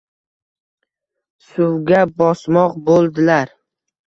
[1.49, 3.55] Suvga bosmoq bo’ldilar.